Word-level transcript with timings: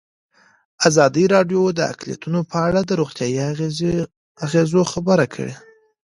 ازادي 0.87 1.25
راډیو 1.35 1.61
د 1.73 1.79
اقلیتونه 1.91 2.39
په 2.49 2.57
اړه 2.67 2.79
د 2.85 2.91
روغتیایي 2.99 3.39
اغېزو 4.45 4.81
خبره 4.93 5.25
کړې. 5.33 5.53